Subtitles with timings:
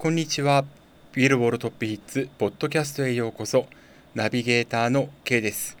[0.00, 0.64] こんにちは。
[1.12, 3.66] ビルボールトップヒッツポッドキャストへようこそ。
[4.14, 5.76] ナビゲーターの K です。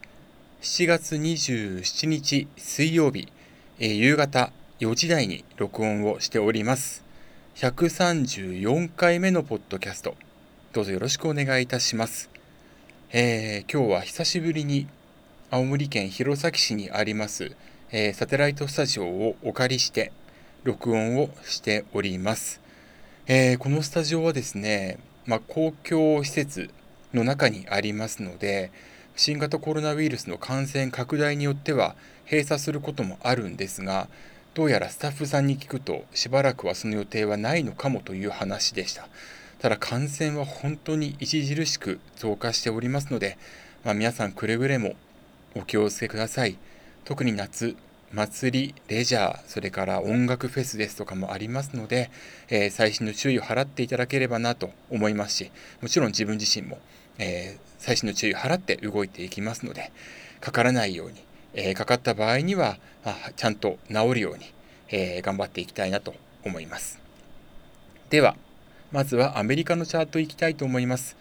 [0.60, 3.28] 7月27日水曜日、
[3.78, 7.02] えー、夕方4時台に録音をしております。
[7.54, 10.14] 134回目のポッドキャスト。
[10.74, 12.28] どうぞよろしくお願いいたします。
[13.12, 14.86] えー、今日は久しぶりに
[15.50, 17.56] 青森県弘前市にあります、
[17.90, 20.12] えー、サテライトスタジオをお借りして
[20.64, 22.59] 録音をしております。
[23.32, 26.68] えー、このスタジオはですね、まあ、公共施設
[27.14, 28.72] の中にありますので、
[29.14, 31.94] 新型コロナウイルスの感染拡大によっては
[32.28, 34.08] 閉鎖することもあるんですが、
[34.54, 39.06] どうやらスタッフさんに聞くと、しばらくはその予定はないのかもという話でした。
[39.60, 43.38] ただ感染は本当に著しく増加しておりますので、
[43.84, 44.96] まあ、皆さんくれぐれも
[45.54, 46.58] お気をつけください。
[47.04, 47.76] 特に夏、
[48.12, 52.10] 祭り、レジャー、それから音楽フェスですとかもありますので、
[52.48, 56.78] えー、最新の注意を払っていただければなと思いますし、もちろん自分自身も、
[57.18, 59.92] えー、最新の注意を払って動いていきますので、
[60.40, 61.22] かからないように、
[61.54, 64.44] えー、かかった場合には、まあ、ちゃんと治るように、
[64.92, 66.14] え頑張っていきたいなと
[66.44, 66.98] 思います。
[68.10, 68.34] では、
[68.90, 71.16] まずはアメリカのチャートいきたいと思います。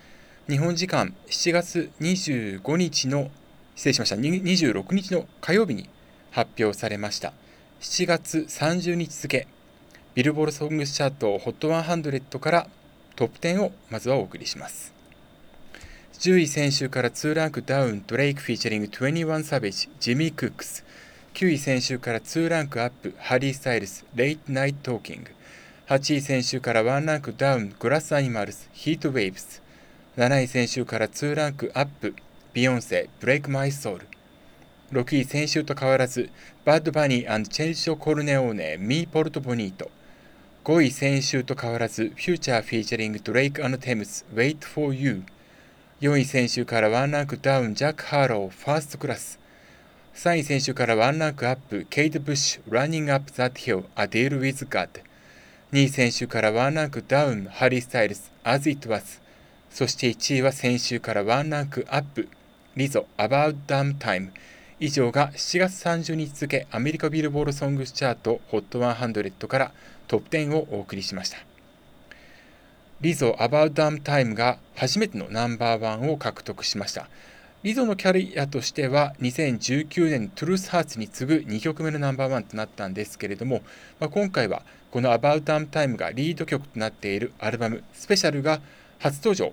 [0.50, 3.30] 日本時間7月25日の、
[3.76, 5.88] 失礼しました、26日の火曜日に
[6.32, 7.34] 発表されました。
[7.82, 9.48] 7月30日付、
[10.16, 12.68] ビルボールソングスチャート HOT100 から
[13.16, 14.94] トップ10をまずはお送りします。
[16.20, 20.84] 10位先週から2ランクダウン、ドレイクフィーチャリング21サベージ、ジミー・クックス。
[21.34, 25.32] 9位先週から2ランクアップ、ハリー・スタイルス、レイト・ナイト・トーキング。
[25.88, 29.62] 8位先週から1ランクダウン、グラス・アニマルス、ヒート・ウェイブス。
[30.18, 32.14] 7位先週から2ランクアップ、
[32.54, 34.08] ビヨンセ、 Break My Soul。
[34.92, 36.32] 6位先週と変わらず、
[36.66, 39.92] Bad Bunny, Chencho Corleone、 Me Porto Bonito。
[40.64, 45.22] 5位先週と変わらず、 Future featuring Drake, Tems、Wait for You。
[46.02, 49.40] 4位先週からワンランクダウン、ジャック・ハロー、 First Class。
[50.16, 54.90] 3位先週からワンランクアップ、ケイト・ブッシュ、Running Up That Hill, A Deal with God。
[55.72, 59.22] 2位先週からワンランクダウン、ハリー・スタイルス、As It Was。
[59.70, 62.28] そして1位は先週からワンランクアップ、
[62.76, 64.32] リゾ、About Damn Time。
[64.82, 69.72] 以上が7月30日付アメリカビルボールソングスチャート HOT100 から
[70.08, 71.38] トップ10をお送りしました。
[73.02, 77.10] リゾ About Damn Time が初めてのナンバーワンを獲得しました。
[77.62, 83.62] リゾのキャリアとしては2019年トゥルースハーツに次ぐ2曲目のナンバーワンとなったんですけれども、
[84.00, 88.62] まあ、今回はこの About Damn Time がリード曲となっているアルバムスペシャルが
[89.00, 89.52] 初登場、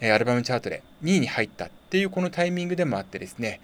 [0.00, 3.60] アルバムチャートで2位に入ったっていうこのタイミングでもあってですね、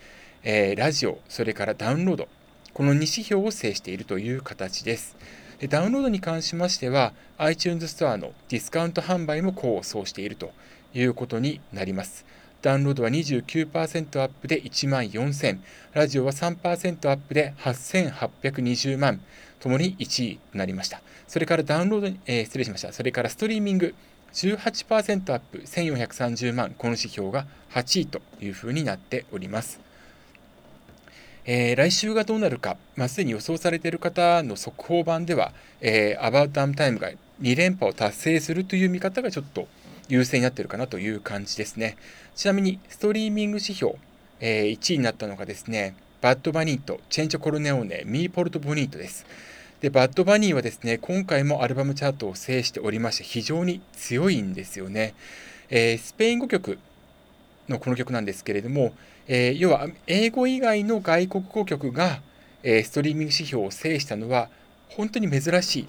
[0.46, 2.28] えー、ラジオ、それからダウンロード、
[2.74, 5.16] この2指標を制しているという形です。
[5.58, 10.52] でダウンロードに関しましては、iTunes ストアのディスカウント販売も功を奏していると
[10.92, 12.26] いうことになります。
[12.60, 15.60] ダウンロードは29%アップで1万4000、
[15.94, 19.22] ラジオは3%アップで8820万、
[19.60, 21.00] ともに1位となりました。
[21.26, 22.92] それからダウンロード、えー、失礼しました。
[22.92, 23.94] それからストリーミング、
[24.34, 29.83] 18%アップ、1430万、この指標が8位というふうになっております。
[31.46, 37.10] えー、来週がどうなるか、まあ、すでに予想されている方の速報版では、えー、アバウトアムタイムが
[37.42, 39.68] 2連覇を達成するという見方がちょっと
[40.08, 41.96] 優勢になっているかなという感じですね。
[42.34, 43.94] ちなみに、ストリーミング指標、
[44.40, 49.26] えー、1位になったのがですね、バッドバニート、チェンチョコルネオネ、ミーポルトボニートです。
[49.80, 55.14] で、バッドバニーはですね、今回もアルバムチャートを制しておりまして、非常に強いんですよね。
[55.68, 56.78] えー、スペイン語曲
[57.68, 58.94] のこの曲なんですけれども、
[59.26, 62.20] えー、要は英語以外の外国語曲が、
[62.62, 64.48] えー、ストリーミング指標を制したのは
[64.88, 65.88] 本当に珍しい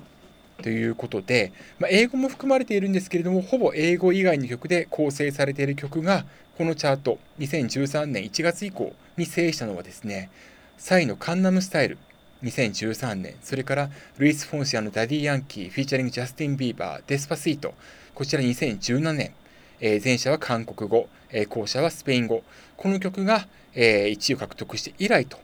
[0.61, 6.25] ということで、まあ、英語も含まれているんですけれどもほぼ英語以外の曲で構成されている曲が
[6.57, 10.29] このチャート2013年1月以降に制したのはですね
[10.77, 11.97] サイのカンナムスタイル
[12.43, 17.73] 2013年それからルイス・フォンシアのダディ・ヤンキー featuring・ジャスティン・ビーバー Despacito
[18.13, 19.33] こちら2017年
[19.79, 22.43] えー、前者は韓国語、えー、後者はスペイン語。
[22.77, 25.37] この曲が、えー、1位を獲得して以来と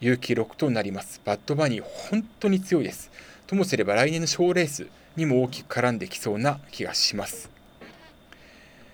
[0.00, 1.20] いう記録となります。
[1.24, 3.10] バッドバニー、本当に強いです。
[3.46, 4.86] ともすれば来年の賞レース
[5.16, 7.50] にも大きく絡んできそうな気がします。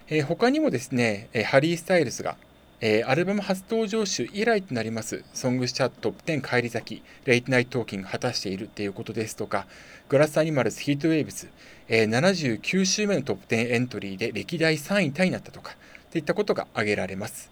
[0.08, 2.36] えー、他にもですね、えハリー・スタイルズが
[2.82, 9.67] えー、アルバム初登場週以来となります、ソングスチャートトップ10返り咲き、 Late Night Talking 果たしているっていうことですとか、
[10.11, 11.49] グラスアニマルズヒートウェーブス、
[11.88, 15.75] えー、79週目のトップ10エントリーで歴代3位タイになったとか、
[16.12, 17.50] といったことが挙げられます。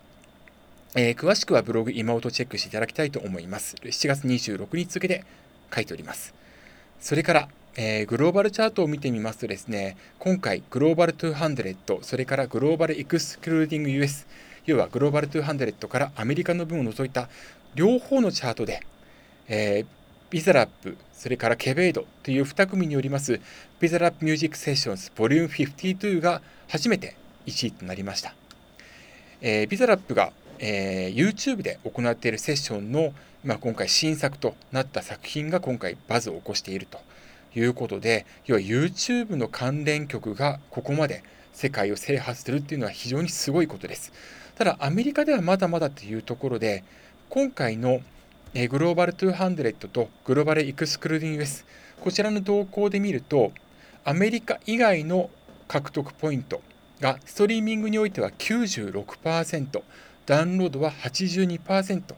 [0.94, 3.76] えー、詳しくはブログ今音チェックしていただきたいと思います。
[3.82, 5.24] 7月26日付で
[5.74, 6.34] 書いております。
[7.00, 14.26] それから、えー、グローバルチャートを見てみますとですね、今回グローバル200、それからグローバルエクスクルーディング US、
[14.66, 17.28] 要はグローバル200からアメリカの分を除いた
[17.74, 18.86] 両方のチャートで、
[19.48, 19.86] えー、
[20.30, 23.40] ビザラップ、それからケベイドという2組によります
[23.80, 27.16] ビザラップミュージックセッションズボリューム52が初めて
[27.46, 28.34] 1位となりました。
[29.40, 33.12] えー、ビザラップが、えー、YouTube で行っているセッションの、
[33.44, 36.98] まあ、今回新作となった作品が今回バズを起こしていると
[37.54, 41.22] いうことで、要は YouTube の関連曲がここまで
[41.52, 44.12] 世界を制覇するっていうのは非常にすごいことです。
[44.56, 46.84] ただアメリカではまだまだというところで、
[47.28, 48.00] 今回の
[48.68, 51.64] グローバル200とグローバルエクスクルーディング US
[52.00, 53.50] こちらの動向で見ると
[54.04, 55.28] アメリカ以外の
[55.66, 56.62] 獲得ポイント
[57.00, 59.82] がストリーミングにおいては96%
[60.26, 62.14] ダウンロードは82%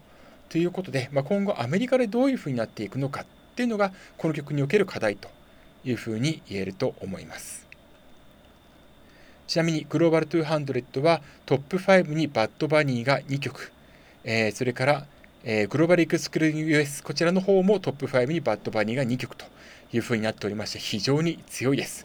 [0.50, 5.30] ということで、まあ、今後アメリカでどういうふうになっていくのかっていうのがこの曲における課題と
[5.84, 7.65] いうふうに言えると思います。
[9.46, 13.72] ちなみにグローバル200はトップ5にバッドバニーが2曲、
[14.25, 15.06] えー、それから
[15.48, 19.44] えー、グローバルエクスクルー US、こちらの方もトップ5にバッドバニーが2曲と
[19.93, 22.04] いうふうになっておりまして、非常に強いです。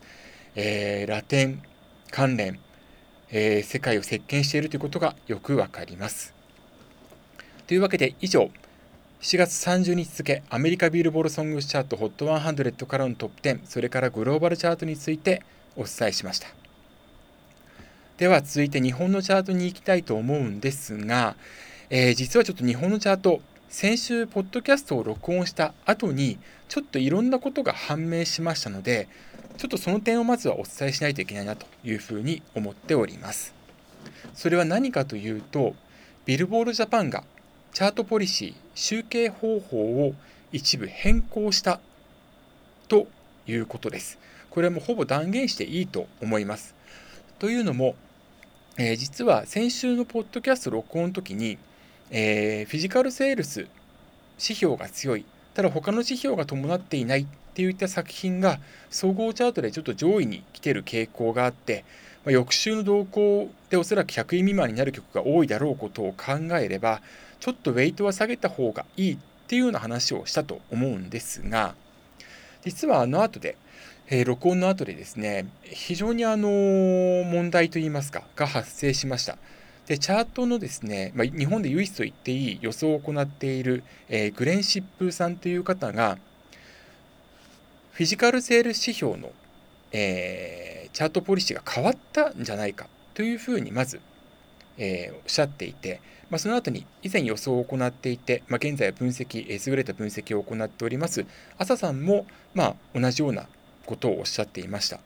[0.55, 1.63] えー、ラテン
[2.11, 2.59] 関連、
[3.31, 6.35] えー、世界を席巻しているということがよくわかります。
[7.65, 8.51] というわけで以上、
[9.21, 15.41] 7月30日付アメリカビールボールソングチャート HOT100 からのトップ10、それからグローバルチャートについて
[15.75, 16.60] お伝えしました。
[18.21, 21.35] では続いて日本のチャートに行きたいと思うんですが、
[21.89, 26.37] えー、実はちょっと日本のチャート、先週、ポッドキャストを録音した後に、
[26.69, 29.07] ちょっといろんなことが判明しましたので、
[29.57, 33.55] ちょっとその点をまずはお伝えしないといけないなというふうに思っております。
[34.35, 35.73] それは何かというと、
[36.27, 37.23] ビルボールジャパンが
[37.73, 40.13] チャートポリシー、集計方法を
[40.51, 41.79] 一部変更した
[42.87, 43.07] と
[43.47, 44.19] いうことです。
[44.51, 46.75] これはもうほぼ断言していいと思います。
[47.39, 47.95] というのも、
[48.83, 51.59] えー、実は先週のポッドキャスト録音の時に、
[52.09, 53.67] えー、フィジカルセールス
[54.39, 55.25] 指標が強い。
[55.53, 61.85] ただ他の指標が伴っていないっていった作品が総合チャートでちょっと上位に来てる傾向があって、
[62.25, 67.03] まあ、翌週の動向でおそらく100位未満になる曲が多いだろうことを考えれば
[67.39, 71.75] ちょっとウェイトは下げた方がいいっていうような話をしたと思うんですが
[72.63, 73.57] 実はあの後で、
[74.13, 79.37] えー、録音の後でですね非常にあの問題といいますかが発生しました。
[79.87, 86.17] でチャートのですね、まあ、日本で唯一と言っていい予想を行っている、えー、グレンシップさんという方が
[87.93, 89.31] フィジカルセール指標の、
[89.91, 94.01] えー、チャートポリシーが変わったんじゃないかというふうにまず、
[94.77, 101.25] えー、おっしゃっていて、まあ、その後に以前予想を行っていて、まあ、現在は分析、え優れた分析を行っております
[101.57, 103.47] 朝さんも、まあ、同じような
[103.91, 104.99] ことをおっしゃっていました。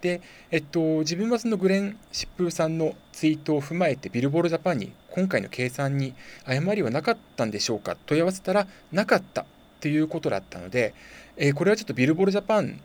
[0.00, 0.20] で、
[0.52, 6.14] えっと、自分はそのグレン・シップさんのツイートを踏まえて、ビルボールジャパンに今回の計算に
[6.44, 9.44] 誤りはなかったんでしょうか問い合わせたらなかった
[9.80, 10.94] ということだったので、
[11.36, 12.80] えー、これはちょっとビルボールジャパン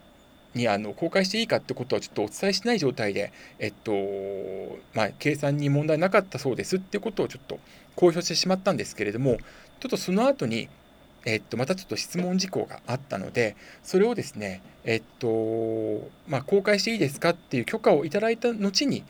[0.56, 3.92] にあの公開していいかってことはちょっとお伝えしない状態で、えっと
[4.94, 7.60] まあ、計算に問題なかったそうですってことをちょっと
[7.96, 9.38] 公表してしまったんですけれども、
[9.80, 10.70] ちょっとその後に、
[11.26, 19.04] えっと、またちょっと質問事項があったので、それをですね、えっと、まあ、公開していいですかっていう許可をいただいた後に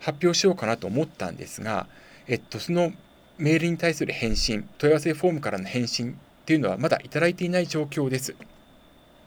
[0.00, 1.86] 発表しようかなと思ったんですが、
[2.26, 2.92] えっと、その
[3.38, 8.34] メールに対する返信、問い合わせフォームからの返信っていうのはまだいただいていない状況です。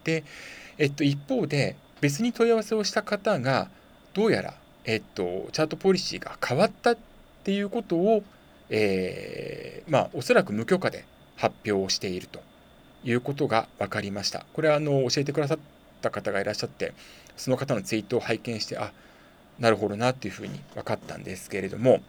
[0.03, 0.25] で、
[0.77, 3.69] えっと、一方で、別に問い合わせをした方が、
[4.13, 6.97] どうやら、えっと、チャートポリシーが変わったっ
[7.43, 8.23] ていうことを、
[8.69, 12.41] えー、まあ、おそらく無許可で発表をしていると
[13.03, 14.45] いうことが分かりました。
[14.53, 15.59] これはあの教えてくださっ
[16.01, 16.93] た方がいらっしゃって、
[17.37, 18.91] その方のツイートを拝見して、あ
[19.59, 22.01] なるほどなっていうふうに分かったんですけれども、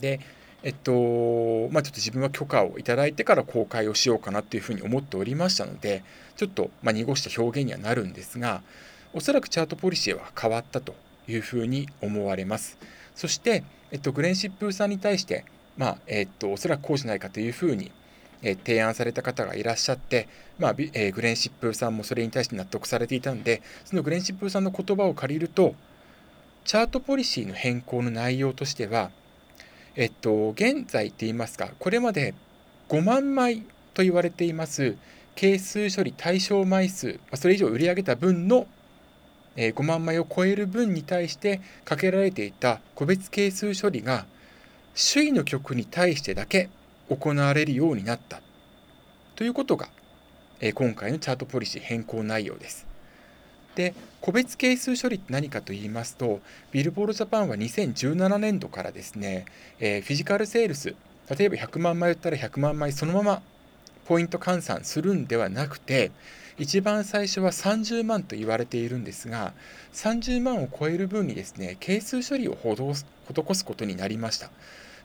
[0.00, 0.20] で、
[0.62, 6.02] えっと、まあ、ちょっと自分は許可をいただいてから公開をしようかなっていうふうに思っておりましたので、
[6.36, 8.62] ちょっと、ま濁した表現にはなるんですが、
[9.12, 10.94] おそらくチャートポリシーは変わったと
[11.28, 12.78] いうふうに思われます。
[13.14, 15.44] そして、えっと、グレンシップさんに対して、
[15.76, 17.90] まあ、えっと、おそらくこうじゃないかというふうに
[18.42, 20.28] え提案された方がいらっしゃって、
[20.58, 25.74] まあえグレンシップさんもそれに対して納得されていたのでそのグレンシップさんの言葉を借りると
[26.64, 29.10] チャートポリシーの変更の内容としては、
[29.94, 32.34] えっと、現在って言いますかこれまで
[32.88, 33.62] 5万枚
[33.94, 34.96] と言われています
[35.34, 38.66] 係数処理対象枚数それ以上売り上げた分の
[39.56, 44.26] 5万枚を超える分に対してかけられていた個別係数処理が
[44.96, 46.70] 首位の曲に対してだけ
[47.08, 48.40] 行われるようになった
[49.36, 49.88] ということが
[50.60, 52.86] え今回のチャートポリシー変更内容です。
[53.74, 56.40] で個別係数処理って何かと言いますと
[56.72, 59.44] ビルボールジャパンは2017年度からですね、
[59.78, 60.94] え、フィジカルセールス
[61.36, 63.42] 例えば100万枚売ったら100万枚そのまま
[64.06, 66.10] ポイント換算するんではなくて
[66.56, 69.52] 一番最初は30万と言われているんですが
[69.92, 74.48] 30万を超える分にですね係数処理を施すことになりました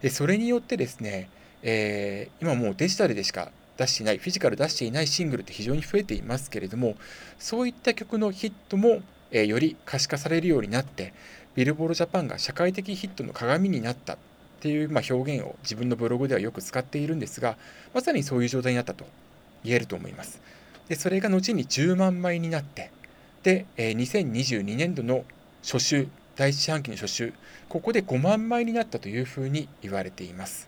[0.01, 1.29] でそれによってですね、
[1.63, 6.95] えー、今もうデジタルでしか出していないフィジカル出していないシングルって非常に増えていますけれども
[7.39, 11.13] そういった曲のヒットも、えー、より可視化されるようになって
[11.55, 14.17] ビルボールジャパンが社会的ヒットの鏡になったっ
[14.61, 17.57] ていう、まあ、表現を自分のブログではよく使っているんですが
[17.93, 19.05] まさにそういう状態になったと
[19.63, 20.41] 言えると思います。
[20.87, 22.91] でそれが後に10万枚になって
[23.43, 25.23] で、えー、2022年度の
[25.63, 26.07] 初週
[26.41, 27.33] 第一四半期の初週
[27.69, 30.67] ここで5万枚になったというふうに言われています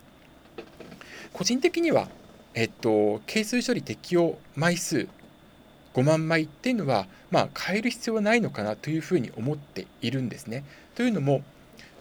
[1.33, 2.09] 個人的には
[2.55, 5.07] えっと、係数処理適用枚数
[5.95, 10.63] 5万枚っていうのは、まあ、変える必要はないのかなというふうに思っているんですね。
[10.93, 11.41] というのも、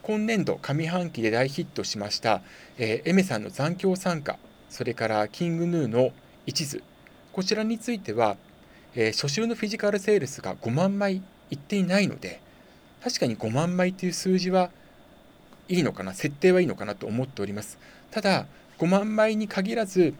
[0.03, 2.43] 今年度上半期で大ヒットしました、
[2.77, 4.39] えー、エメさんの残響参加、
[4.69, 6.13] それからキングヌーの
[6.45, 6.83] 一途、
[7.33, 8.37] こちらについては、
[8.95, 12.41] えー、初週のフィジカルセールスが5万枚いっていないので、
[13.03, 14.71] 確かに5万枚という数字は
[15.69, 17.79] いいのかな、設定はいいのかなと思っております。
[18.11, 18.47] ただ、
[18.79, 20.15] 5万枚に限らず、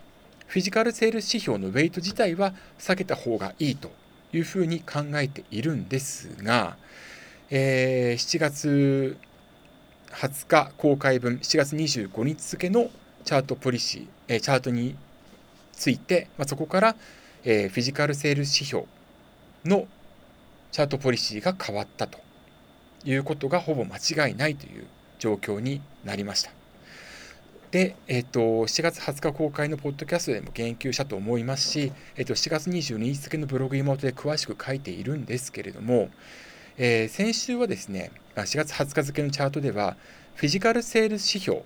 [0.47, 3.91] フィジカルセール指標のウェイト自体は避けた方がいいと
[4.33, 6.77] いうふうに考えているんですが、
[7.51, 9.17] えー、7月
[10.11, 12.91] 20日公開分7月25日付の
[13.25, 14.97] チャートポリシー、えー、チャートに
[15.73, 16.97] ついて、まあ、そこから、
[17.45, 18.85] えー、フィジカルセール指標
[19.65, 19.87] の
[20.71, 22.19] チャートポリシーが変わったと
[23.05, 24.87] いうことがほぼ間違いないという
[25.19, 26.51] 状況になりました。
[27.71, 36.11] で、えっと、7月20日公開のポッドキャストでも言及したと思いますし、えっと、7月22日付のブログ妹で詳しく書いているんですけれども、
[36.77, 39.97] えー、先週はですね、4月20日付のチャートでは、
[40.35, 41.63] フィジカルセールス指標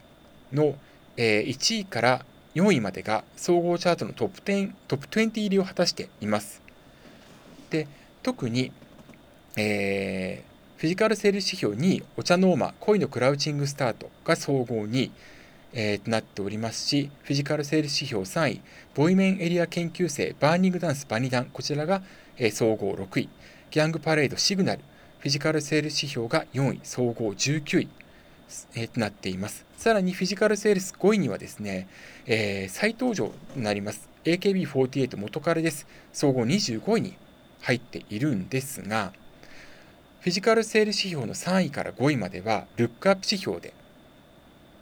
[0.52, 0.76] の、
[1.16, 2.25] えー、1位から
[2.55, 6.62] 4位までが総合チャートのトップ10、トップ20入りを果たしています。
[7.71, 7.88] で、
[8.23, 8.71] 特に、
[9.57, 15.11] えー、フィジカルセール指標2位、お茶ノーマ、恋のクラウチングスタートが総合2位、
[15.73, 18.61] えー、となっておりますし、フィジカルセール指標3位、
[18.95, 22.02] ボイメンエリア研究生、 Burning Dance、バニダン、こちらが、
[22.37, 23.30] えー、総合6位、
[23.71, 24.83] ギャングパレード、シグナル、
[25.21, 27.88] フィジカルセール指標が4位、総合19位、
[28.75, 29.64] え、となっています。
[29.78, 31.88] さらにフィジカルセールス5位にはですね、
[32.26, 35.87] えー、再登場となります AKB48 元彼です。
[36.12, 37.16] 総合25位に
[37.62, 39.14] 入っているんですが、
[40.26, 43.73] フィジカルセール指標の3位から5位までは、ルックアップ指標で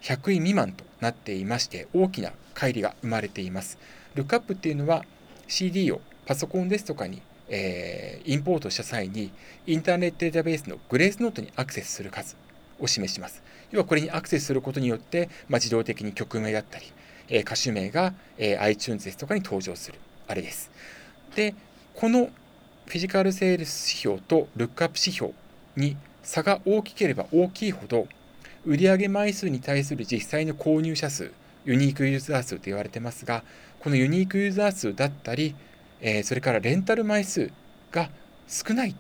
[0.01, 3.77] 100位未満となっていまして大きな乖離が生まれています。
[4.15, 5.05] ルックアップっていうのは
[5.47, 7.21] CD をパソコンですとかに、
[7.51, 9.33] えー、インポートした際に
[9.67, 12.37] インターネットデータベースのグレースノートにアクセスする数
[12.81, 13.43] を示します。
[13.71, 16.87] 要はこれにアクセスすることによって、まあ、自動的に曲名だったり、
[17.29, 20.71] えー、歌手名が、えー、iTunes ですとかに登場するあれです。
[21.37, 21.55] で、
[21.93, 22.31] この
[22.87, 25.33] フィジカルセールス指標とルックアップ指標
[25.77, 28.07] に差が大きければ大きいほど
[28.67, 31.33] 売上枚数に対する実際の購入者数、
[31.65, 33.43] ユニークユーザー数と言われてますが、
[33.81, 35.55] このユニークユーザー数だったり、
[36.01, 37.51] え、それからレンタル枚数
[37.93, 38.11] が
[38.49, 38.97] 少ない、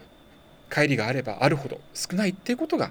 [0.70, 2.90] 帰りがあればあるほど少ないっていうことが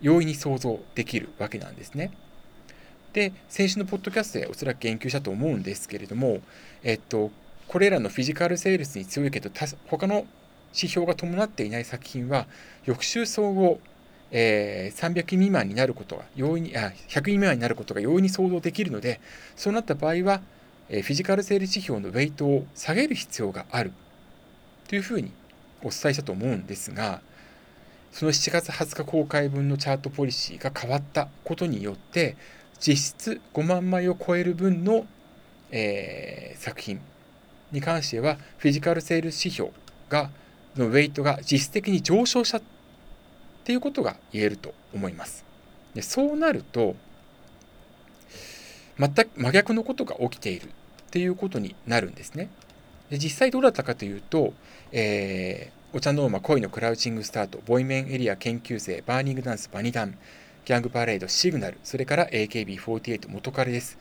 [0.00, 2.10] 容易に想像できるわけなんですね。
[3.12, 6.40] で、先週のポッドキャストでおそらく言及したと思うんですけれども、
[6.82, 7.30] えっと、
[7.70, 9.48] これらのフィジカルセールスに強いけど、
[9.86, 10.26] 他の
[10.74, 12.48] 指標が伴っていない作品は、
[12.84, 13.80] 翌週総合
[14.32, 19.20] えー、300未満になることが容易にあ100未満になることが容易に想像できるので
[19.56, 20.40] そうなった場合は、
[20.88, 23.92] え、フィジカル整理指標のウェイトを下げる必要がある。
[24.86, 25.32] というふうに
[25.82, 27.20] お伝えしたと思うんですが
[28.10, 32.36] その7月20日公開分のチャートポリシーが変わったことによって
[32.80, 35.06] 実質5万枚を超える分の、
[35.70, 37.00] えー、作品。
[37.72, 39.70] に関してはフィジカルセール指標
[40.08, 40.30] が
[40.76, 42.62] のウェイトが実質的に上昇したっ
[43.64, 45.44] ていうことが言えると思います。
[45.94, 46.94] でそうなると
[48.98, 50.68] 全く真逆のことが起きているっ
[51.10, 52.50] ていうことになるんですね。
[53.10, 54.52] で実際どうだったかというと、
[54.92, 60.16] えー、お茶の間恋のクラウチングスタート、ボイメンエリア研究生、バーニングダンス、バニダン、
[60.64, 63.98] ギャングパレード、シグナル、それから AKB48 元彼です。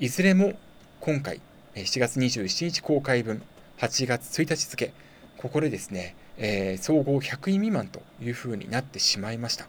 [0.00, 0.54] いずれも
[1.00, 1.40] 今回、
[1.74, 3.42] 7月27日公開分、
[3.78, 4.92] 8月1日付、
[5.36, 9.66] ここでですね、えー、総合100位未満というふうになってしまいました。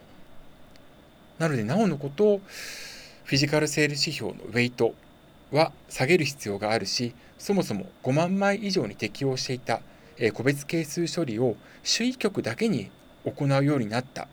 [1.38, 2.40] なので、なおのこと、
[3.24, 4.94] フィジカルセール指標のウェイト
[5.52, 9.80] は下げる必要があるしそもそも5万枚以上に適用していた
[10.34, 12.90] 個別係数処理を首位局だけに
[13.24, 14.28] 行うようになった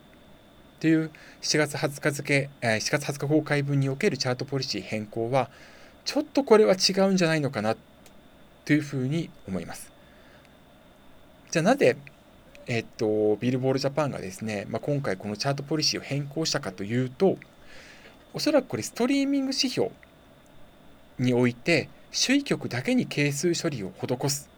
[0.80, 1.12] という
[1.42, 5.50] 7月20日付7月20日公開分におけるチャートポリシー変更は
[6.10, 7.76] ちょっとこれは違うんじゃないのかな
[8.66, 9.92] というふうに思います。
[11.52, 11.98] じゃあなぜ
[12.66, 17.38] えっと、ビルボールジャパンがですね、まあ、今回このチャートポリシーを変更したかというと、
[18.34, 19.92] おそらくこれストリーミング指標
[21.20, 24.50] において、首位局だけに係数処理を施す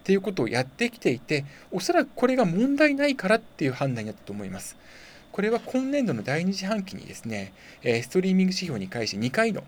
[0.00, 4.76] っていうことをやってきていて、おそらくこれが問題ないからっていう判断になったと思います。
[5.32, 9.64] これは今年度の第2四半期にですね、ストリーミング指標に関して2回の、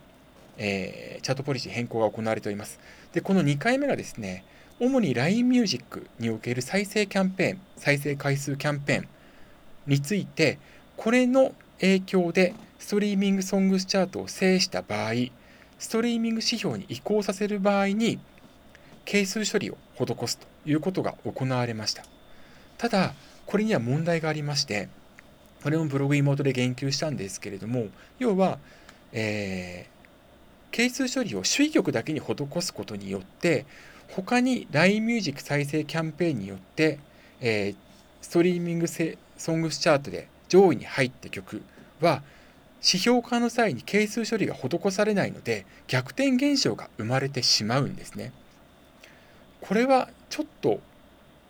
[0.62, 2.78] えー、チャートポリシー変更が行われております。
[3.12, 4.44] で、この2回目がですね、
[4.78, 9.08] 主に LINE Music における再生キャンペーン、再生回数キャンペーン
[9.86, 10.58] について、
[10.96, 15.12] これの影響でストリーミングソングスチャートを制した場合、
[15.78, 18.20] ストリーミング指標に移行させる場合に、
[19.06, 22.04] 係数処理を施すということが行われました。
[22.76, 23.14] ただ、
[23.46, 24.88] これには問題がありまして、
[25.62, 27.88] これもブログ妹で言及したんですけれども、
[28.18, 28.58] 要は、
[29.12, 29.99] えー、
[30.70, 33.66] 係数処理を首位局だけに施すことによって、
[34.08, 36.98] 他に LINE ミュージック再生キャンペーンによって、
[37.40, 37.76] えー、
[38.20, 41.62] ストリーミングソングスチャートで上位に入った曲
[42.00, 42.22] は
[42.82, 48.32] 指標化の際に係数処理が施されないので逆転現象が生まれてしまうんですね。
[49.60, 50.80] これはちょっと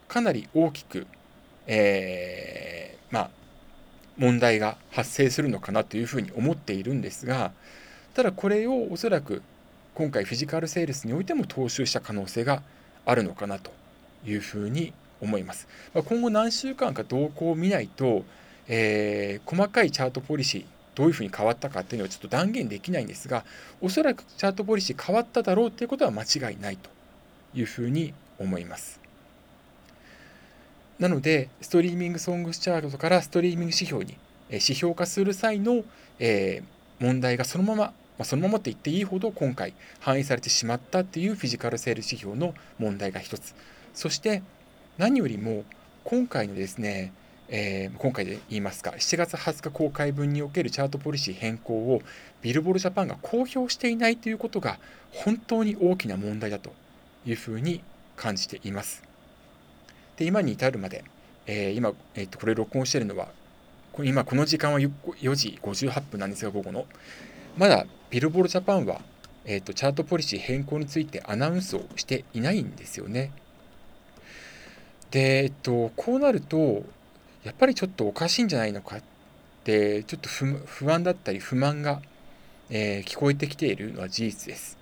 [0.08, 1.06] かなり大きく、
[1.66, 3.30] えー、まあ、
[4.18, 7.52] 問題が発生するのかなというふうに思っているんですが
[8.14, 9.42] ただこれをおそらく
[9.94, 12.62] 今回フィジカルセールスにおいても踏襲した可能性が
[13.04, 13.70] あるのかなと
[14.24, 15.68] いうふうに思います。
[15.94, 18.24] まあ今後何週間か動向を見ないと、
[18.68, 20.64] えー、細かいチャートポリシー
[20.94, 23.44] どういうふうに変わったかっていうのはちょっと断言できないんですが
[23.80, 26.90] おそらくチャートポリシー変わっただろうということは間違いないと
[27.54, 29.00] いうふうに思います。
[30.98, 34.18] なのでストリーミングソングスチャートからストリーミング指標に
[34.50, 35.82] 指標化する際の、
[36.18, 43.54] えー、問題がそのまままあ、そのままって言っていいほど今回反映されてしまったっていうフィジカルセール指標の問題が一つ
[43.94, 44.42] そして
[44.98, 45.64] 何よりも
[46.04, 47.14] 今回のですね
[47.52, 52.00] えー、今回で言いますか7月20日公開分におけるチャートポリシー変更を
[52.42, 54.78] ビルボールジャパンが公表していないということが
[55.10, 56.70] 本当に大きな問題だと
[57.26, 57.82] いうふうに
[58.14, 59.02] 感じています。
[60.16, 61.02] で今に至るまで、
[61.46, 63.26] えー、今、えー、とこれ録音しているのは
[63.98, 66.86] 今この時間は4時58分なんですが午後の
[67.56, 69.00] まだビルボールジャパンは、
[69.44, 73.30] えーと、チャートポリシー変更についてアナウンスをしていないんですよね。
[75.12, 76.82] で、えっと、こうなると、
[77.44, 79.02] やっぱりちょっとおかしいんじゃないのかっ
[79.62, 82.02] て、ちょっと不安だったり不満が、
[82.68, 84.76] えー、聞こえてきているのは事実です。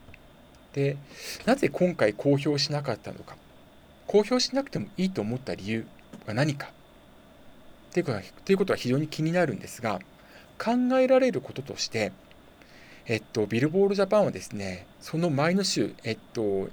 [0.72, 0.96] で、
[1.44, 3.36] なぜ今回公表しなかったのか。
[4.06, 5.86] 公表しなくてもいいと思った理由
[6.26, 6.70] は何か。
[7.92, 10.00] ということはということは非常に気になるんですが、
[10.58, 12.12] 考えられることとして、
[13.10, 16.68] えっと、ビルボールジャパンはですね、その前の週、えっと、7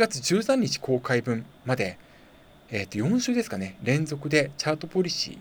[0.00, 1.98] 月13日公開分まで、
[2.72, 5.38] えっと、4週ですかね、連続でチャートポリシ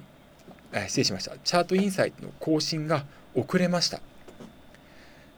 [0.71, 3.99] ー、失礼しました、チャートインサイトの更新が遅れました。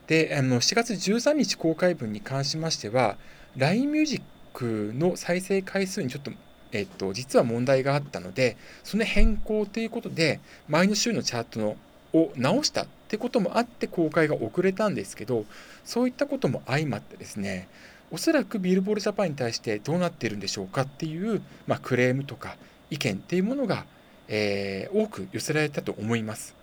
[0.08, 3.18] で、あの7月13日公開分に関しましては、
[3.56, 4.22] LINE ミュージッ
[4.54, 6.32] クの再生回数にちょっと、
[6.74, 11.78] えっと、実は問題があったので、その変更ということで、前の週のチャートの
[12.14, 15.46] を直したってこともあって公開が遅れたんですけど
[15.84, 17.68] そういったことも相まってですね
[18.12, 22.58] おそらくビルボールジャパンに対してどうなっているんでしょうかっていう、まあ、クレームとか
[22.90, 23.86] 意見っていうものが、
[24.28, 26.56] えー、多く寄せられたと思います。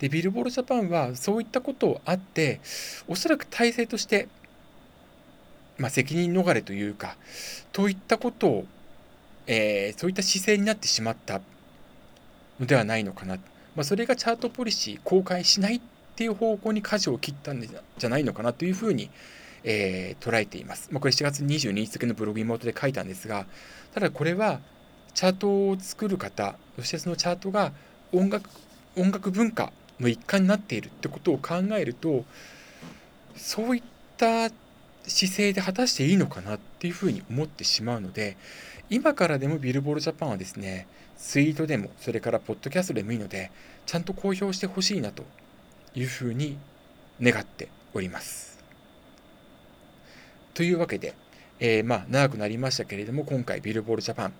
[0.00, 2.60] でビルボールジャパンはそういったことをあって
[3.08, 4.28] おそらく体制として、
[5.78, 7.16] まあ、責任逃れというか
[7.72, 8.66] といったことを、
[9.46, 11.40] えー、そういった姿勢になってしまった
[12.60, 13.38] のではないのかな
[13.76, 15.80] まあ、それがチャートポリシー公開しないっ
[16.16, 19.10] ていう方向に舵を切ったんじゃないのかなというふうに、
[19.64, 20.88] えー、捉えています。
[20.90, 23.46] まあ、これ7月22日付のブログ妹で書いたんですが、
[23.92, 24.60] ただこれは
[25.14, 27.72] チャートを作る方、そしてそのチャートが
[28.12, 28.48] 音楽
[28.96, 32.24] 音楽文化の一環になっているってことを考えると、
[33.36, 33.82] そういっ
[34.16, 34.50] た
[35.06, 38.36] 姿勢で果たしていいのかなっていうふうに思ってしまうので、
[38.88, 40.86] 今からでもビルボールジャパンはですね、
[41.18, 43.50] ツイートでも、それからポッドキャストでもいいので、
[43.86, 45.24] ちゃんと公表してほしいなと
[45.94, 46.58] いうふうに
[47.20, 48.58] 願っております。
[50.54, 51.14] というわけで、
[51.58, 54.32] えー、まあ長くなりましたけれども、今回ビルボールジャパン、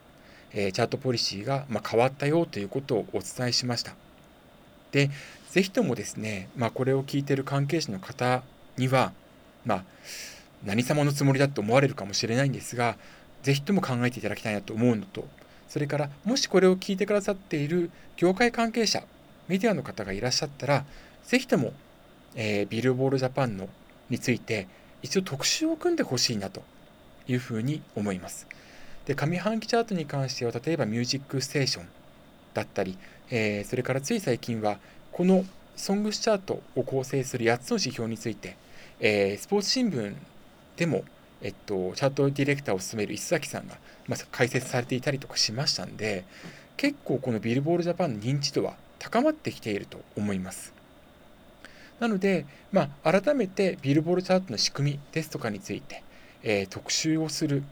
[0.52, 3.94] えー、チャートポリシーがまあ変わったよということをお伝えしました。
[4.92, 5.10] で、
[5.50, 8.42] ぜひともですね、まあ、これを聞いてる関係者の方
[8.76, 9.12] には
[9.64, 9.84] まあ
[10.64, 12.96] 何様のつもりだと思われるかもしれないんですが
[13.42, 15.26] 是非とも考えていただきたいなと思うのと
[15.68, 19.02] それからもしこれを聞いてくださっている業界関係者
[19.48, 20.85] メディアの方がいらっしゃったら
[21.24, 21.72] 是非とも、
[22.35, 23.68] えー、ビルボールジャパンの
[24.11, 24.68] について
[25.02, 26.62] 一度特集を組んでほしいなと
[27.29, 28.46] いうふうに思います。
[29.05, 31.88] で上半期チャートに関しては例えば「ミュージックステーション」
[32.55, 32.98] だったり、
[33.31, 34.79] えー、それからつい最近は
[35.12, 35.44] この
[35.76, 38.57] ソングスチャートを構成する8つの指標について、
[38.98, 40.14] えー、スポーツ新聞
[40.76, 41.05] でも、
[41.46, 43.76] えっと、チャートディレクターを務める石崎さんが、
[44.09, 46.24] まあ、解説されていたりとかしましたんで
[46.76, 50.74] 結構このビルボールジャパンの認知度は高まってきていると思います。
[52.00, 56.02] なので、まあ、改めてビルボールチャートの仕組みですとかについて、
[56.42, 57.62] えー、特集をする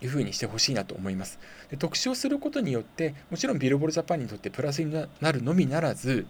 [0.00, 1.38] いうふうにしてほしいなと思います
[1.70, 1.76] で。
[1.76, 6.26] 特集をすることによって、もちろんビルボールジャパンにとってプラスになるのみならず、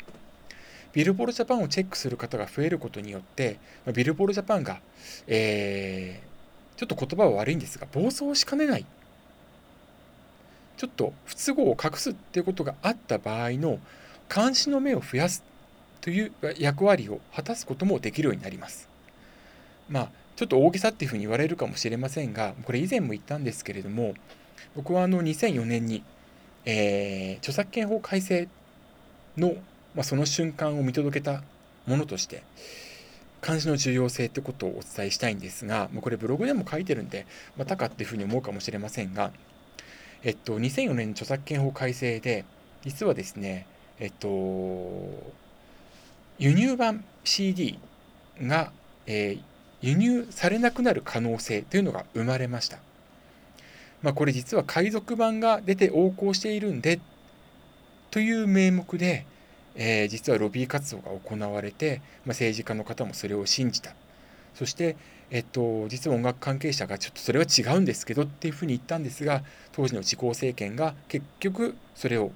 [0.93, 3.59] ビルボールジャパンをチェックする方が増えることによって、
[3.95, 4.81] ビルボールジャパンが、
[5.27, 6.32] えー、
[6.77, 8.87] ちょっと言葉は悪いんですが、暴走しかねない。
[10.77, 13.79] ちょっと不都合を隠すっていうことがあった場合の
[14.35, 15.45] 監視の目を増やす
[16.01, 18.89] という役割を果たすこともできるようになります。
[19.89, 24.15] まあ、ちょっと大げさっていうふうに言われるかもしれませんが、これ以前も言ったんですけれども、
[24.75, 26.03] 僕はあの2004年に、
[26.65, 28.49] えー、著作権法改正
[29.37, 29.55] の、
[29.95, 31.43] まあ、その瞬間を見届けた
[31.87, 32.43] ものとして、
[33.45, 37.27] 監視の重要性ってことをお伝えしたいんですが、もうこれブログでも書いてるんで、
[37.57, 39.33] またかっていうふうに思うかもしれませんが、
[40.23, 42.45] えっと、2004年著作権法改正で、
[42.85, 43.67] 実はですね、
[43.99, 44.29] えっと、
[46.39, 47.79] 輸入版 CD
[48.41, 48.73] が、
[49.07, 49.43] えー、
[49.81, 52.79] 輸入されなくなる可能性というのが生まれました。
[54.03, 57.01] まあ、これ実は海賊版が出て横行しているんで
[58.11, 59.27] という名目で、
[59.75, 63.95] えー、実はロビー活動が行われて、まあ、政治家の方もそれを信じた。
[64.55, 64.97] そして、
[65.31, 72.33] えっと、実は音楽関係者がちょっとそれは違うんですけどっていうふうに言ったんですが当時の自公政権が結局それを、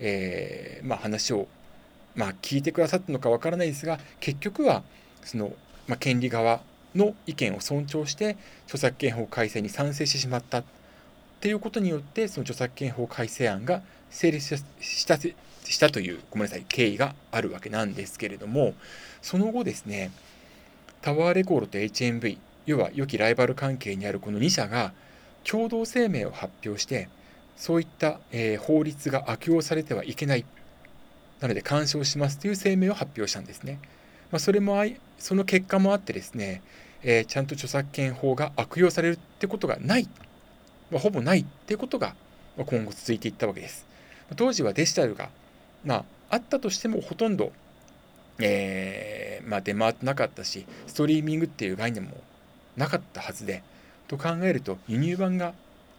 [0.00, 1.46] えー、まあ、話を
[2.18, 4.82] まあ、聞いてくださったのかわからないですが結局は
[5.22, 5.52] その、
[5.86, 6.60] まあ、権利側
[6.96, 10.64] の意見を尊重して著作権法改正に賛成してしまったっ
[11.40, 15.16] ていうことによってその著作権法改正案が成立した
[15.72, 18.74] したというごめんなさい経緯があるわけなんですけれども
[19.22, 20.10] その後ですね
[21.02, 24.92] タワーレコードと HMV 要は良きライバル関係にあるこの2社が
[25.44, 27.08] 共同声明を発表して
[27.56, 30.44] そういった、えー、法律が悪用されてはいけない
[31.40, 33.78] なので干渉しますという声明を発表したんですね。
[34.30, 36.62] まあ、それもあいその結果もあってですね、
[37.02, 40.08] えー、ちゃんと著作権法が悪用されるってことがない、
[40.90, 42.14] まあ、ほぼないってことが
[42.56, 43.86] 今後続いていったわけです。
[44.36, 45.30] 当時はデジタルが、
[45.88, 47.50] まあ、あったとしてもほとんど、
[48.38, 52.18] えー、まあ、出回ってなかったしストリーミングっていう概念も
[52.76, 53.62] なかったはずで
[54.06, 55.54] と考えると輸入版が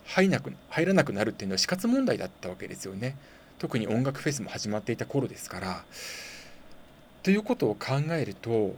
[0.06, 3.16] 入なく入らなくなるっていうのは死活問題だったわけですよね。
[3.58, 5.84] 特に音楽フェスも始まっていた頃ですから
[7.24, 8.76] ということを考えると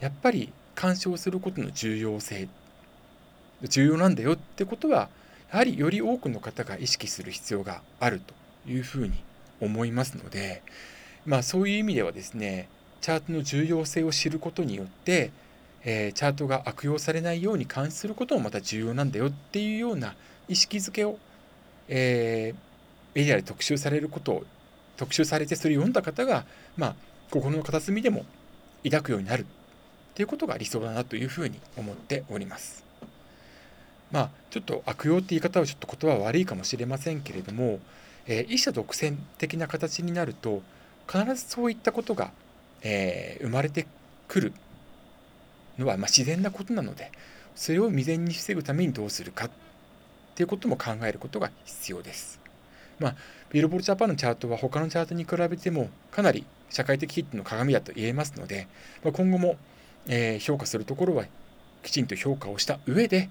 [0.00, 2.48] やっぱり鑑賞することの重要性
[3.62, 5.08] 重要なんだよってことは
[5.50, 8.34] やはりより多くの方が意識する必要があると
[8.70, 9.14] いうふうに
[9.60, 10.62] 思いますので
[11.26, 12.68] まあそういう意味ではですね
[13.00, 15.30] チャートの重要性を知ることによって、
[15.84, 20.14] えー、チャートが悪用されないように監視することもまた重要なんだよっていうような
[20.48, 21.18] 意識づけを、
[21.88, 24.44] えー、メディアで特集されることを
[24.96, 26.44] 特集されてそれを読んだ方が、
[26.76, 26.94] まあ、
[27.30, 28.24] 心の片隅でも
[28.84, 29.44] 抱くようになるっ
[30.14, 32.84] ていうことが理想だなというふうに思っております。
[34.10, 37.78] まあ、ちょっと悪用って言い方はちょっと言葉は悪いかもしれませんけれども、
[38.28, 40.62] えー、一社独占的な形になると
[41.10, 42.30] 必ずそういったことが、
[42.82, 43.86] えー、生まれて
[44.28, 44.52] くる
[45.78, 47.10] のは、まあ、自然なことなので
[47.56, 49.50] それを未然に防ぐためにどうするかっ
[50.34, 52.40] ていうことも考えることが必要です。
[53.00, 53.16] まあ、
[53.50, 58.68] ビルボールジャパンのチャートは他のチャートに比べてもかなり社会的ヒットの鏡だと言えますので、
[59.02, 59.56] まあ、今後も、
[60.06, 61.24] えー、評価するところは
[61.82, 63.30] きちんと評価をした上で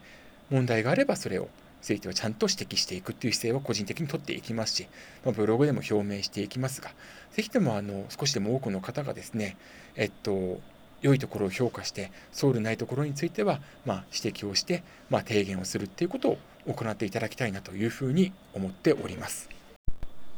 [0.49, 1.49] 問題があればそれを
[1.88, 4.88] ついてはちゃんと指摘していくっていう姿勢を個人的に取っていきますし、
[5.23, 6.91] まあ、ブログでも表明していきますが、
[7.32, 9.56] ぜひともあの少しでも多くの方がですね、
[9.95, 10.60] えっと、
[11.02, 19.50] 良いところを評価して、そうでないところについては、まあ、指摘をして、まあ、提言をするっていうことを行っていただきたいなというふうに思っております。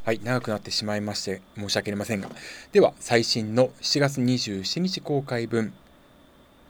[0.04, 2.30] はい、長くなってしまいまして申し訳ありませんが。
[2.70, 5.72] では、最新の7月27日公開分、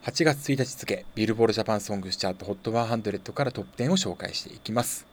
[0.03, 5.07] 8月1日付、ビルボールジャパンソングスチャート HOT100 からトップ10を紹介していきます。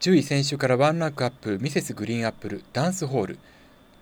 [0.00, 3.38] 10位先週からワンランクアップ、ミセスグリーンアップル、ダンスホール。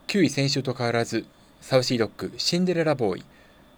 [0.08, 1.24] 9位先週と変わらず、
[1.60, 3.24] サウシードッグ、シンデレラボーイ。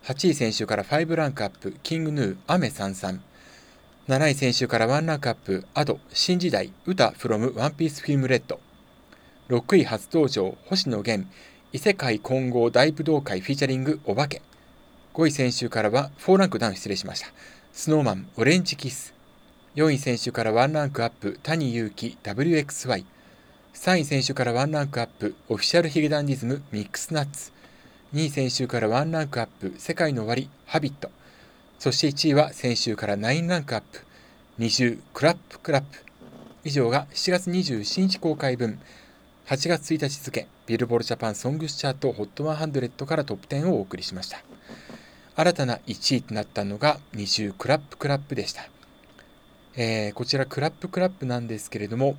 [0.04, 3.20] 8位選手から5ランクアップ、キングヌー、アメ33。
[4.08, 8.60] 7位選手から1ランクアップ、アド、新時代、歌フロムワンピースフィルムレッド。
[9.50, 11.28] 6位初登場、星野源、
[11.74, 14.40] 異世界混合大武道会フィーチャリングお化け。
[15.14, 17.28] 5位選手からは4ランクダウン失礼しました。
[17.72, 19.14] スノーマン、オレンジキス。
[19.76, 23.04] 4位選手から1ランクアップ、谷祐希、WXY。
[23.74, 27.52] 3位選手から1ランクアップ、オフィシャルヒゲダンディズム、ミックスナッツ。
[28.12, 31.12] 2位先週から1ランクアップ、世界の終わり、ハビット。
[31.78, 34.00] そして1位は先週から9ランクアップ、
[34.58, 35.98] 20、クラップクラップ。
[36.64, 38.80] 以上が7月27日公開分、
[39.46, 44.42] 8月1日付、ビルボールジャパンソングスチャート HOT100 からトップ10をお送りしました。
[45.36, 48.68] 新たな1位となったのが20クラップクラップでした。
[49.76, 52.16] えー、こちらクラップクラップなんですけれども、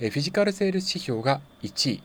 [0.00, 2.02] え、フィジカルセール指標が1位、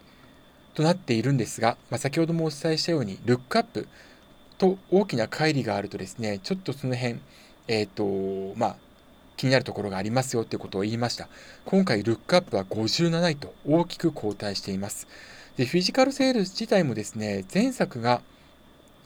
[0.73, 3.87] となっているんですが、まあ、先ほどもお伝えしたように、ルックアップ
[4.57, 7.19] と大きな乖離があるとですね、ちょっとその辺、
[7.67, 8.75] えっ、ー、と、まあ、
[9.37, 11.29] 気になるところがありますよということを言いました。
[11.65, 15.07] 今回、ルックアップは57位と大きく後退しています。
[15.55, 18.21] で、フィジカルセールス自体もですね、前作が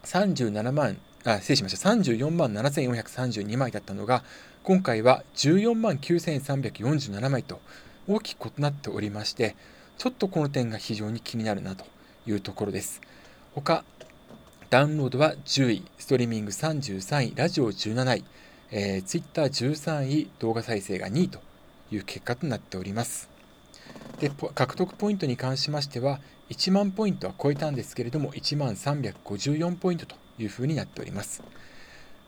[0.03, 1.89] 37万、あ、失礼しました。
[1.89, 4.23] 34万7432枚だったのが、
[4.63, 7.61] 今回は14万9347枚と
[8.07, 9.55] 大きく異なっておりまして、
[9.97, 11.85] ちょっとこの点が非常に気になるなと
[12.27, 12.99] いうところです。
[13.55, 13.85] 他、
[14.69, 18.25] ダウンロードは10位、ストリーミング33位、ラジオ17位、
[18.71, 21.39] えー、ツイッター13位、動画再生が2位と
[21.89, 23.29] いう結果となっております。
[24.19, 31.43] で、獲得ポイントに関しましては、1万ポイントは超えたんですけれども、1万354ポイントというふうになっております。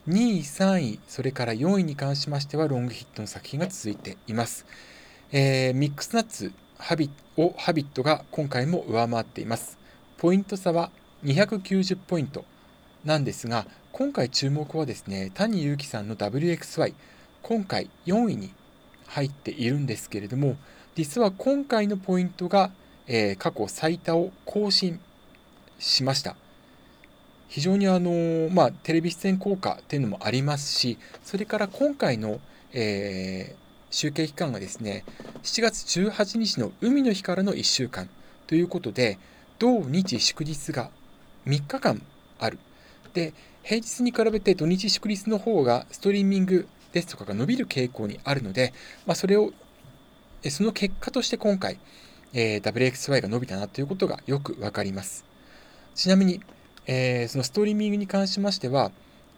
[0.07, 4.65] 2位、3位、それから4位に関しましては、ロングヒットの作品が続いています。
[5.31, 9.77] えー、ミックスナッツ、ハビをハビットが今回も上回っています。
[10.17, 10.91] ポイント差は
[11.23, 12.45] 290ポイント
[13.03, 16.93] なんですが、今回注目はですね、谷祐樹さんの WXY、
[17.41, 18.51] 今回4位に
[19.07, 20.57] 入っているんですけれども、
[20.95, 22.71] 実は今回のポイントが、
[23.07, 24.99] えー、過去最多を更新
[25.79, 26.35] しました。
[27.47, 32.39] 非常にあのまあ、テレビ出演効果っていうのもありますし、それから今回の、
[32.73, 35.05] えー、集計期間がですね、
[35.43, 38.09] 7月18日の海の日からの1週間
[38.47, 39.17] ということで、
[39.59, 40.89] 土日祝日が
[41.45, 42.01] 3日間
[42.39, 42.59] ある。
[43.13, 48.73] で、平日に比べて土日祝日の方がストリーミングですとかが伸びる傾向にあるので、
[49.05, 49.51] まあ、それを、
[50.49, 51.79] その結果として今回、
[52.33, 55.25] えー、WXY が伸びたなということがよくわかります。
[55.95, 56.41] ちなみに、
[56.87, 58.91] えー、そのストリーミングに関しましては、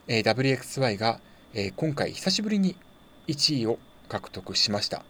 [0.07, 1.19] えー、WXY が、
[1.53, 2.75] え今回久しぶりに
[3.27, 3.79] 1位を
[4.09, 5.03] 獲得しました。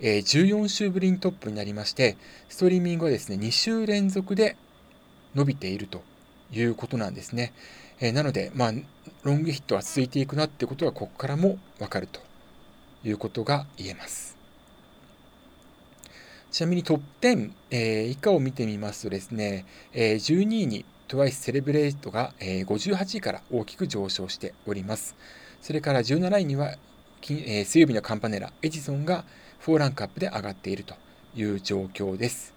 [0.00, 2.16] えー、14週ぶりにトップになりまして、
[2.48, 4.56] ストリーミングはですね、2週連続で
[5.34, 6.02] 伸びていると
[6.52, 7.52] いうことなんですね。
[8.00, 8.72] えー、なので、まあ、
[9.22, 12.20] ロングヒットは続いていくなってことがここからもわかると
[13.04, 14.36] いうことが言えます。
[16.50, 25.14] ちなみにトップ10、えー、以下を見てみますとですね、えー、12位に TWICE セレブレートが、えー、58位から大きく上昇しております。
[25.60, 26.76] それから17位には
[27.30, 29.24] えー、水曜日のカンパネラ、エジソンが
[29.64, 30.94] 4ランクアップで上がっていると
[31.36, 32.52] いう状況です。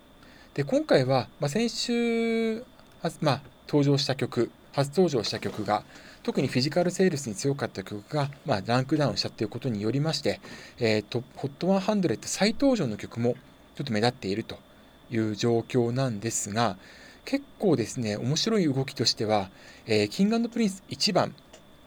[0.55, 2.63] で、今回は、まあ、先週、
[3.21, 5.83] まあ、登場した曲、初登場した曲が、
[6.23, 10.41] 特にフィジカルセールスに強かった曲が、まあ、ランクダウンしたということによりまして、
[10.79, 13.35] えーと、HOT100 再登場の曲も
[13.75, 14.57] ちょっと目立っていると
[15.11, 16.77] いう状況なんですが、
[17.25, 19.49] 結構ですね、面白い動きとしては、
[19.87, 21.35] えー、キングプリンス1番、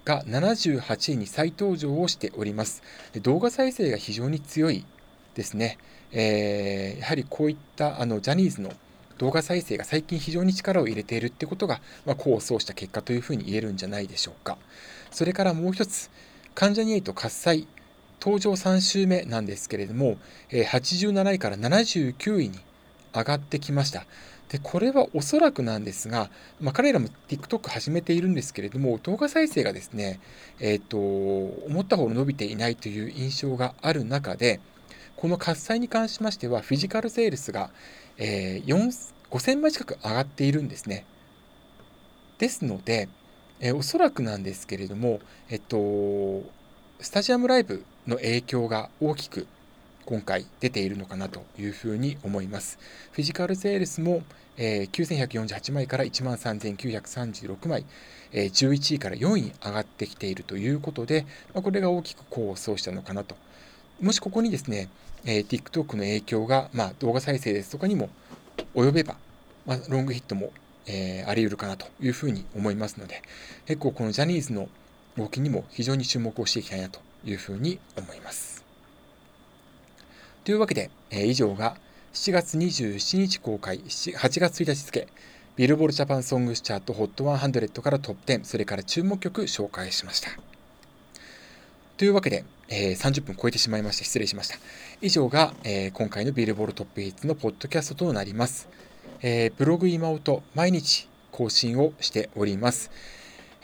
[0.08, 2.82] が78位に再登場をしております。
[3.20, 4.86] 動画再生が非常に強い
[5.34, 5.76] ですね。
[6.12, 8.72] えー、やはりこういったあのジャニーズの
[9.18, 14.56] 動画再生が最近非常に力を入れているってことが、まあ、功を奏した結果というふうに言えるんじゃないでしょうか。
[15.10, 16.08] それからもう一つ、
[16.54, 17.68] 関ジャニ∞喝采
[18.18, 20.16] 登場3週目なんですけれども、
[20.48, 22.58] えー、87位から79位に
[23.14, 24.06] 上がってきました。
[24.48, 26.30] で、これはおそらくなんですが、
[26.60, 30.20] まあ、彼らも TikTok 始めているんですけれども、動画再生がですね、
[30.58, 34.60] え、ー、と、思ったほど伸びていないという印象がある中で、
[35.16, 37.70] この喝采に関しましては、フィジカルセールスが、
[38.16, 38.92] えー、
[39.30, 41.04] 5000枚近く上がっているんですね。
[42.38, 43.08] ですので、
[43.60, 46.42] えー、おそらくなんですけれども、えっと、
[47.00, 49.46] スタジアムライブの影響が大きく
[50.08, 52.78] 今回出ているのかなというふうに思います。
[53.12, 54.22] フィジカルセールスも、
[54.56, 57.84] えー、9148枚から13936枚、
[58.32, 63.36] えー、11位から4位に上がってきているということで、まあ、これが大きく功を奏したのかなと。
[64.00, 64.88] もしここにですね、
[65.26, 68.08] えー、TikTok の影響が、まあ、動画再生ですとかにも
[68.74, 69.18] 及べば、
[69.66, 70.52] まあ、ロングヒットも
[70.90, 73.22] えー、あり得るかなというふうに思いますので、
[73.66, 74.68] 結構このジャニーズの
[75.18, 78.67] 動きにも非常に注目をしていきたいなというふうに思います。
[80.48, 81.76] というわけで、えー、以上が
[82.14, 85.06] 7月27日公開、8月1日付、
[85.56, 90.30] ビルボールジャパンソングスチャート HOT100 からトップ10、それから注目曲紹介しました。
[91.98, 94.56] というわけで、えー、30分超えてしまいまして失礼しました。
[95.02, 98.70] 以上が、えー、今回のビルボールトップヒッツのポッドキャストとなります。
[99.20, 102.90] えー、ブログ今音毎日更新をしております。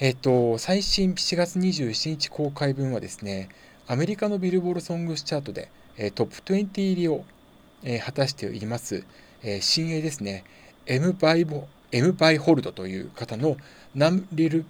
[0.00, 3.48] えっ、と、最新7月27日公開分はですね、
[3.86, 5.70] アメリカのビルボールソングスチャートで、
[6.14, 7.24] トップ20入りを、
[8.04, 9.04] 果たしています、
[9.60, 10.44] 新鋭ですね、
[10.86, 13.56] M バイボ、M バイホルドという方の
[13.94, 14.64] ナムリル、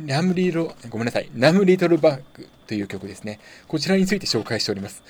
[0.00, 3.40] ナムリロ、ごめんなさい、ナムリトルバッグという曲ですね。
[3.66, 5.02] こちらについて紹介しております。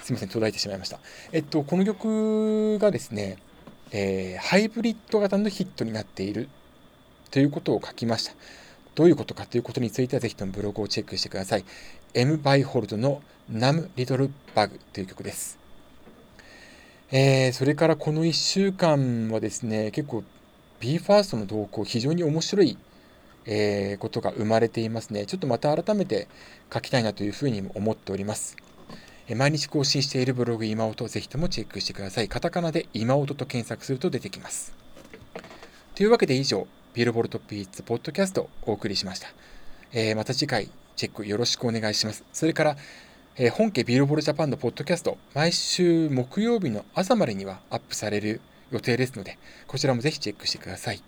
[0.00, 0.98] すみません、途絶えてしまいました。
[1.32, 3.38] えっと、この曲がですね、
[3.90, 6.48] えー、ハイブリッド型のヒットになっている
[7.30, 8.32] ということを書きました。
[8.94, 11.64] どういうことかということについてはぜひともブログをチェックしてください。
[12.14, 15.58] M バイホルドのナムリトルバグという曲です。
[17.10, 20.22] えー、それからこの1週間はですね、結構
[20.80, 22.78] BE:FIRST の動向非常に面白い、
[23.46, 25.26] えー、ことが生まれていますね。
[25.26, 26.28] ちょっとまた改めて
[26.72, 28.56] 書きたいなというふうに思っております
[29.26, 29.34] え。
[29.34, 32.28] 毎日更新しているブログ今音、ぜひともチェックしてください。
[32.28, 34.72] カタカナで今音と検索すると出てきます。
[35.96, 39.26] というわけで以上、ビルボルトピーツポッドキャストをお送りしました。
[39.92, 42.24] えー、また次回チェックよろしくお願いします。
[42.32, 42.76] それから、
[43.36, 51.02] えー、本家ビルボールジャパンのポッドキャスト、毎週木曜日の朝までにはアップされる予定ですので、こちらもぜひチェックしてください。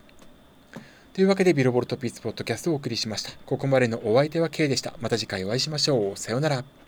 [1.12, 3.30] というわけで、ビルボールトピーツポッドキャストをお送りしました。
[3.46, 4.94] ここまでのお相手は K でした。
[5.00, 6.16] また次回お会いしましょう。
[6.18, 6.85] さようなら。